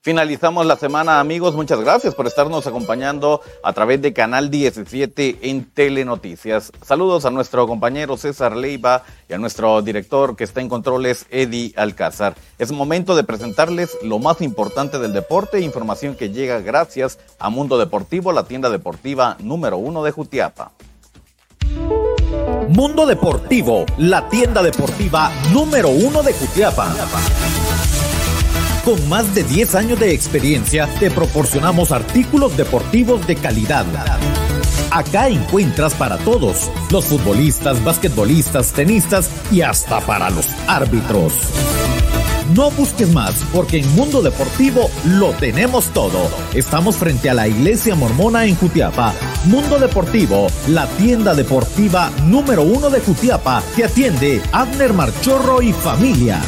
[0.00, 1.56] Finalizamos la semana, amigos.
[1.56, 6.70] Muchas gracias por estarnos acompañando a través de Canal 17 en Telenoticias.
[6.82, 11.72] Saludos a nuestro compañero César Leiva y a nuestro director que está en controles, Eddie
[11.76, 12.36] Alcázar.
[12.58, 17.76] Es momento de presentarles lo más importante del deporte, información que llega gracias a Mundo
[17.76, 20.70] Deportivo, la tienda deportiva número uno de Jutiapa.
[22.68, 26.94] Mundo Deportivo, la tienda deportiva número uno de Jutiapa.
[28.88, 33.84] Con más de 10 años de experiencia, te proporcionamos artículos deportivos de calidad.
[34.90, 41.34] Acá encuentras para todos, los futbolistas, basquetbolistas, tenistas y hasta para los árbitros.
[42.54, 46.30] No busques más, porque en Mundo Deportivo lo tenemos todo.
[46.54, 49.12] Estamos frente a la Iglesia Mormona en Jutiapa.
[49.44, 56.40] Mundo Deportivo, la tienda deportiva número uno de Jutiapa, que atiende Abner Marchorro y familia.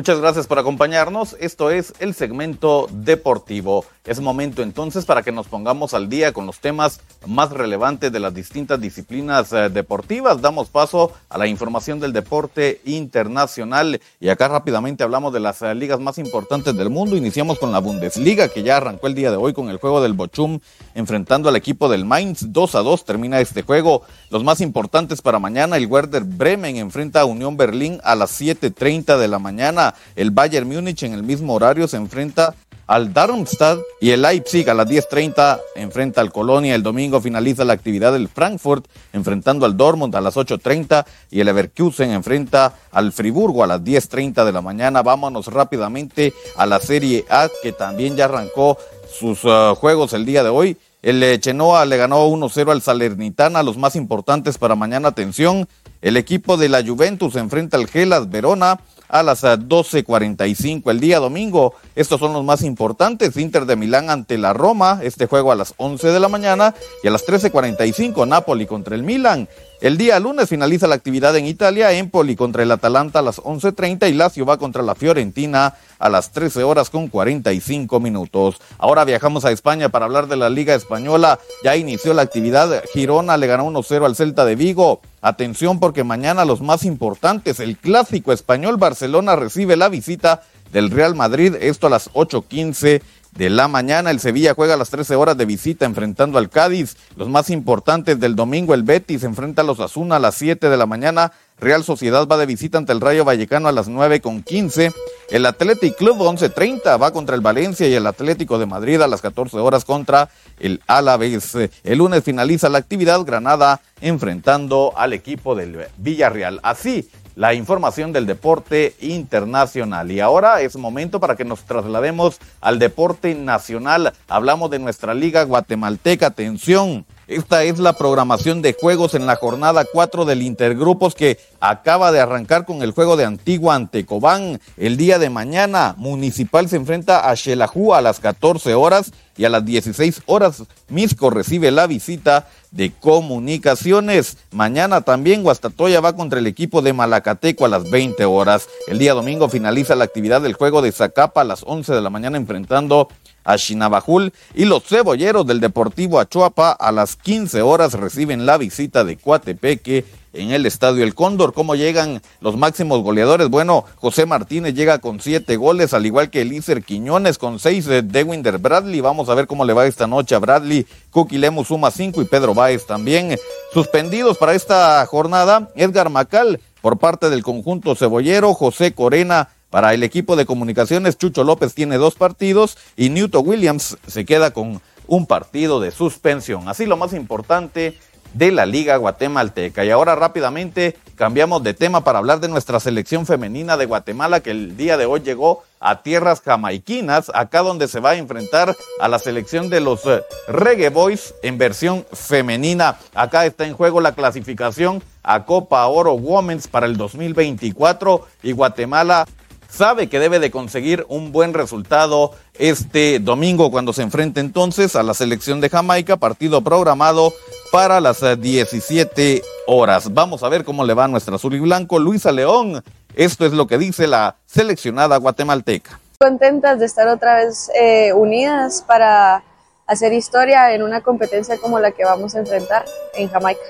[0.00, 1.36] Muchas gracias por acompañarnos.
[1.40, 3.84] Esto es el segmento deportivo.
[4.06, 8.18] Es momento entonces para que nos pongamos al día con los temas más relevantes de
[8.18, 10.40] las distintas disciplinas eh, deportivas.
[10.40, 15.74] Damos paso a la información del deporte internacional y acá rápidamente hablamos de las eh,
[15.74, 17.14] ligas más importantes del mundo.
[17.14, 20.14] Iniciamos con la Bundesliga que ya arrancó el día de hoy con el juego del
[20.14, 20.60] Bochum
[20.94, 22.52] enfrentando al equipo del Mainz.
[22.52, 24.02] 2 a 2 termina este juego.
[24.30, 29.18] Los más importantes para mañana, el Werder Bremen enfrenta a Unión Berlín a las 7.30
[29.18, 29.94] de la mañana.
[30.16, 32.54] El Bayern Múnich en el mismo horario se enfrenta
[32.90, 36.74] al Darmstadt y el Leipzig a las 10.30 enfrenta al Colonia.
[36.74, 41.46] El domingo finaliza la actividad del Frankfurt enfrentando al Dortmund a las 8.30 y el
[41.46, 45.02] Leverkusen enfrenta al Friburgo a las 10.30 de la mañana.
[45.02, 48.76] Vámonos rápidamente a la Serie A que también ya arrancó
[49.08, 50.76] sus uh, juegos el día de hoy.
[51.00, 55.08] El Chenoa le ganó 1-0 al Salernitana, los más importantes para mañana.
[55.08, 55.68] Atención,
[56.02, 58.80] el equipo de la Juventus enfrenta al Gelas Verona
[59.10, 61.74] a las 12.45 el día domingo.
[61.94, 63.36] Estos son los más importantes.
[63.36, 67.08] Inter de Milán ante la Roma, este juego a las 11 de la mañana y
[67.08, 69.48] a las 13.45 Napoli contra el Milan.
[69.80, 74.10] El día lunes finaliza la actividad en Italia, Empoli contra el Atalanta a las 11.30
[74.10, 78.60] y Lazio va contra la Fiorentina a las 13 horas con 45 minutos.
[78.76, 81.38] Ahora viajamos a España para hablar de la Liga Española.
[81.64, 85.00] Ya inició la actividad, Girona le ganó 1-0 al Celta de Vigo.
[85.22, 88.99] Atención porque mañana los más importantes, el clásico español Barcelona
[89.36, 93.02] recibe la visita del Real Madrid, esto a las 8.15
[93.32, 94.10] de la mañana.
[94.10, 96.96] El Sevilla juega a las 13 horas de visita enfrentando al Cádiz.
[97.16, 100.76] Los más importantes del domingo, el Betis enfrenta a los Asuna a las 7 de
[100.76, 101.32] la mañana.
[101.58, 104.92] Real Sociedad va de visita ante el Rayo Vallecano a las 9 con 15.
[105.30, 109.20] El Athletic Club 11.30 va contra el Valencia y el Atlético de Madrid a las
[109.20, 111.56] 14 horas contra el Alavés.
[111.84, 116.60] El lunes finaliza la actividad Granada enfrentando al equipo del Villarreal.
[116.62, 120.12] Así la información del deporte internacional.
[120.12, 124.12] Y ahora es momento para que nos traslademos al deporte nacional.
[124.28, 126.26] Hablamos de nuestra liga guatemalteca.
[126.26, 127.06] Atención.
[127.26, 132.20] Esta es la programación de juegos en la jornada 4 del Intergrupos que acaba de
[132.20, 134.60] arrancar con el juego de Antigua ante Cobán.
[134.76, 139.48] El día de mañana, Municipal se enfrenta a Xelajú a las 14 horas y a
[139.48, 144.36] las 16 horas Misco recibe la visita de comunicaciones.
[144.52, 148.68] Mañana también Guastatoya va contra el equipo de Malacateco a las 20 horas.
[148.86, 152.10] El día domingo finaliza la actividad del juego de Zacapa a las 11 de la
[152.10, 153.08] mañana enfrentando
[153.44, 159.04] a Chinabajul y los cebolleros del Deportivo Achuapa a las 15 horas reciben la visita
[159.04, 161.52] de Coatepeque en el Estadio El Cóndor.
[161.52, 163.48] ¿Cómo llegan los máximos goleadores?
[163.48, 168.02] Bueno, José Martínez llega con siete goles, al igual que Elícer Quiñones con seis de
[168.02, 169.00] Dewinder Bradley.
[169.00, 170.86] Vamos a ver cómo le va esta noche a Bradley.
[171.10, 173.36] Cookie Lemus suma cinco y Pedro Báez también.
[173.72, 180.02] Suspendidos para esta jornada, Edgar Macal por parte del conjunto cebollero, José Corena para el
[180.02, 185.26] equipo de comunicaciones, Chucho López tiene dos partidos y Newton Williams se queda con un
[185.26, 186.68] partido de suspensión.
[186.68, 187.98] Así lo más importante
[188.34, 189.84] de la Liga Guatemalteca.
[189.84, 194.50] Y ahora rápidamente cambiamos de tema para hablar de nuestra selección femenina de Guatemala que
[194.52, 199.08] el día de hoy llegó a tierras jamaiquinas, acá donde se va a enfrentar a
[199.08, 202.98] la selección de los eh, Reggae Boys en versión femenina.
[203.14, 209.26] Acá está en juego la clasificación a Copa Oro Women's para el 2024 y Guatemala
[209.70, 215.02] sabe que debe de conseguir un buen resultado este domingo cuando se enfrente entonces a
[215.02, 217.32] la selección de Jamaica, partido programado
[217.72, 220.12] para las 17 eh, horas.
[220.12, 222.82] Vamos a ver cómo le va a nuestra azul y blanco Luisa León.
[223.14, 225.98] Esto es lo que dice la seleccionada guatemalteca.
[226.18, 229.42] Contentas de estar otra vez eh, unidas para
[229.86, 232.84] hacer historia en una competencia como la que vamos a enfrentar
[233.14, 233.60] en Jamaica.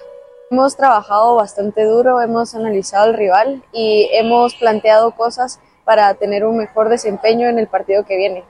[0.51, 5.61] Hemos trabajado bastante duro, hemos analizado al rival y hemos planteado cosas
[5.91, 8.45] para tener un mejor desempeño en el partido que viene.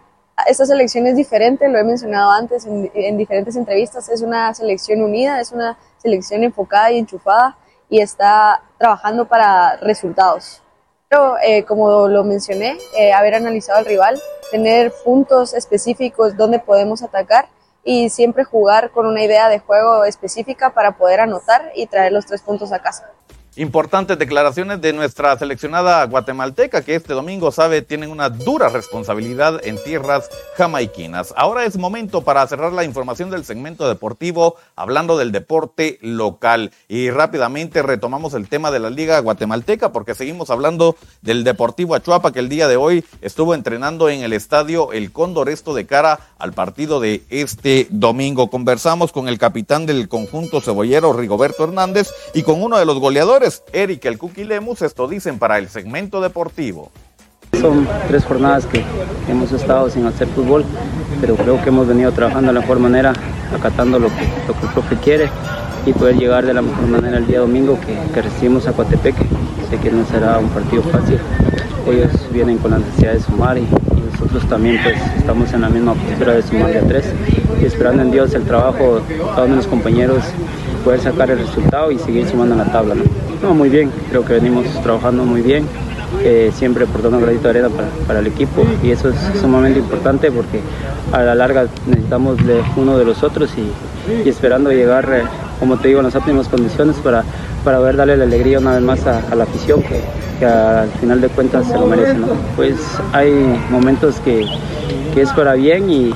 [0.46, 5.00] Esta selección es diferente, lo he mencionado antes en, en diferentes entrevistas, es una selección
[5.00, 7.56] unida, es una selección enfocada y enchufada
[7.88, 10.60] y está trabajando para resultados.
[11.08, 14.20] Pero, eh, como lo mencioné, eh, haber analizado al rival,
[14.50, 17.48] tener puntos específicos donde podemos atacar
[17.82, 22.26] y siempre jugar con una idea de juego específica para poder anotar y traer los
[22.26, 23.10] tres puntos a casa.
[23.56, 29.76] Importantes declaraciones de nuestra seleccionada guatemalteca que este domingo sabe tienen una dura responsabilidad en
[29.82, 31.34] tierras jamaiquinas.
[31.36, 37.10] Ahora es momento para cerrar la información del segmento deportivo hablando del deporte local y
[37.10, 42.38] rápidamente retomamos el tema de la liga guatemalteca porque seguimos hablando del Deportivo Achuapa que
[42.38, 46.52] el día de hoy estuvo entrenando en el estadio El Cóndor esto de cara al
[46.52, 48.48] partido de este domingo.
[48.48, 53.39] Conversamos con el capitán del conjunto cebollero Rigoberto Hernández y con uno de los goleadores
[53.72, 56.90] Eric El Cookie Lemus, esto dicen para el segmento deportivo.
[57.58, 58.84] Son tres jornadas que
[59.28, 60.64] hemos estado sin hacer fútbol,
[61.20, 63.14] pero creo que hemos venido trabajando de la mejor manera,
[63.54, 65.30] acatando lo que, lo que el profe quiere
[65.86, 69.24] y poder llegar de la mejor manera el día domingo que, recibimos a Coatepeque.
[69.70, 71.18] Sé que no será un partido fácil,
[71.86, 73.66] ellos vienen con la necesidad de sumar y,
[74.12, 77.06] nosotros también pues estamos en la misma postura de sumar de a tres
[77.58, 80.22] y esperando en Dios el trabajo de todos mis compañeros
[80.80, 82.94] poder sacar el resultado y seguir sumando en la tabla.
[83.42, 83.54] ¿no?
[83.54, 85.64] Muy bien, creo que venimos trabajando muy bien,
[86.22, 89.78] eh, siempre aportando un granito de arena para, para, el equipo y eso es sumamente
[89.78, 90.60] importante porque
[91.12, 95.22] a la larga necesitamos de uno de los otros y, esperando llegar, eh,
[95.58, 97.22] como te digo, en las óptimas condiciones para,
[97.64, 100.00] para poder darle la alegría una vez más a, a la afición que,
[100.38, 102.14] que, al final de cuentas se lo merece.
[102.14, 102.28] ¿no?
[102.56, 102.76] Pues
[103.12, 103.32] hay
[103.70, 104.46] momentos que,
[105.14, 106.12] que es para bien y,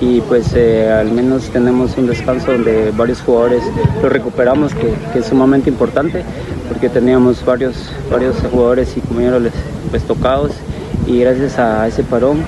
[0.00, 3.62] y pues eh, al menos tenemos un descanso donde varios jugadores
[4.02, 6.24] lo recuperamos que, que, es sumamente importante
[6.68, 9.42] porque teníamos varios, varios jugadores y compañeros
[9.90, 10.52] pues, tocados
[11.06, 12.44] y gracias a ese parón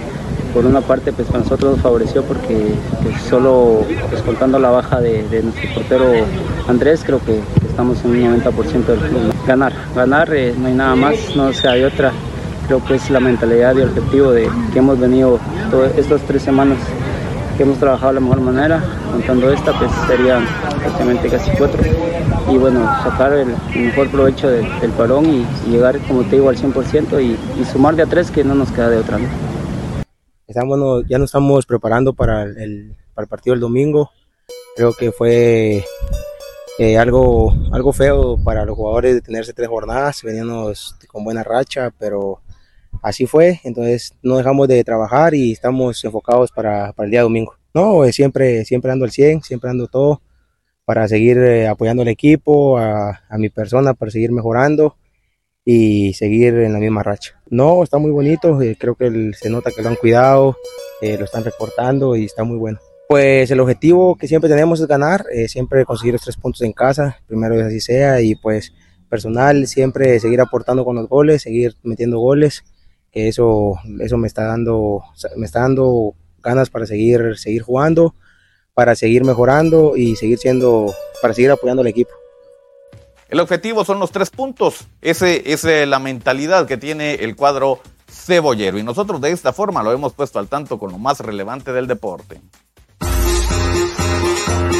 [0.55, 5.00] por una parte pues para nosotros nos favoreció porque pues, solo pues, contando la baja
[5.00, 6.06] de, nuestro portero
[6.69, 9.35] Andrés creo que, estamos en un 90% del club.
[9.46, 12.12] Ganar, ganar eh, no hay nada más, no sea hay otra.
[12.67, 15.38] Creo que es la mentalidad y el objetivo de que hemos venido
[15.96, 16.79] estas tres semanas
[17.61, 20.47] que hemos trabajado de la mejor manera, contando esta, pues serían
[20.79, 21.83] prácticamente casi cuatro.
[22.51, 26.57] Y bueno, sacar el, mejor provecho de, del parón y, llegar, como te digo, al
[26.57, 29.19] 100% y, y, sumar de a tres que no nos queda de otra.
[29.19, 29.29] ¿no?
[30.47, 34.11] Estamos, ya nos estamos preparando para el, para el partido del domingo.
[34.75, 35.85] Creo que fue
[36.79, 41.93] eh, algo, algo feo para los jugadores de tenerse tres jornadas, veníamos con buena racha,
[41.99, 42.41] pero
[43.02, 47.55] así fue, entonces no dejamos de trabajar y estamos enfocados para, para el día domingo.
[47.75, 50.23] No, eh, siempre, siempre ando al 100, siempre ando todo
[50.85, 54.97] para seguir eh, apoyando al equipo, a, a, mi persona, para seguir mejorando
[55.64, 57.41] y seguir en la misma racha.
[57.49, 60.56] No, está muy bonito, eh, creo que el, se nota que lo han cuidado,
[61.00, 62.79] eh, lo están recortando y está muy bueno.
[63.08, 66.73] Pues el objetivo que siempre tenemos es ganar, eh, siempre conseguir los tres puntos en
[66.73, 68.73] casa, primero es así sea, y pues
[69.08, 72.65] personal, siempre seguir aportando con los goles, seguir metiendo goles
[73.12, 75.02] que eso, eso me está dando,
[75.36, 78.14] me está dando ganas para seguir, seguir jugando,
[78.74, 82.10] para seguir mejorando y seguir siendo, para seguir apoyando al equipo.
[83.29, 84.86] El objetivo son los tres puntos.
[85.00, 88.79] Ese es la mentalidad que tiene el cuadro cebollero.
[88.79, 91.86] Y nosotros de esta forma lo hemos puesto al tanto con lo más relevante del
[91.86, 92.40] deporte.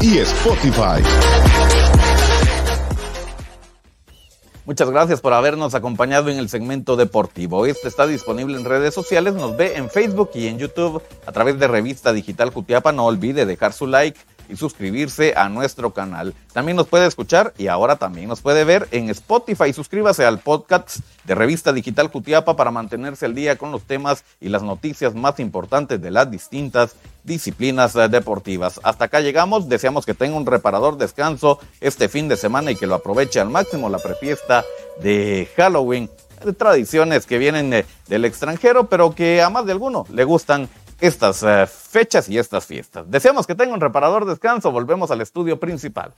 [0.00, 1.02] y Spotify.
[4.66, 7.66] Muchas gracias por habernos acompañado en el segmento deportivo.
[7.66, 11.58] Este está disponible en redes sociales, nos ve en Facebook y en YouTube a través
[11.60, 12.90] de Revista Digital Jutiapa.
[12.90, 16.34] No olvide dejar su like y suscribirse a nuestro canal.
[16.52, 19.72] También nos puede escuchar y ahora también nos puede ver en Spotify.
[19.72, 24.48] Suscríbase al podcast de Revista Digital Jutiapa para mantenerse al día con los temas y
[24.48, 28.80] las noticias más importantes de las distintas disciplinas deportivas.
[28.82, 29.68] Hasta acá llegamos.
[29.68, 33.50] Deseamos que tenga un reparador descanso este fin de semana y que lo aproveche al
[33.50, 34.64] máximo la prefiesta
[35.00, 36.08] de Halloween.
[36.58, 40.68] Tradiciones que vienen de, del extranjero, pero que a más de alguno le gustan
[41.00, 43.10] estas uh, fechas y estas fiestas.
[43.10, 44.70] Deseamos que tenga un reparador descanso.
[44.70, 46.12] Volvemos al estudio principal.